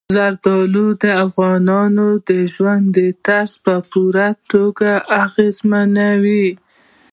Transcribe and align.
زردالو 0.15 0.85
د 1.03 1.05
افغانانو 1.25 2.07
د 2.29 2.31
ژوند 2.53 2.95
طرز 3.25 3.51
په 3.65 3.73
پوره 3.89 4.27
توګه 4.53 4.89
اغېزمنوي. 5.23 6.47